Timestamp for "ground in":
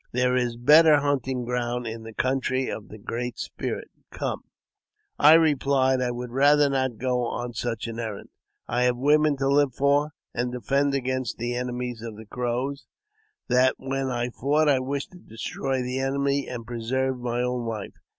1.45-2.01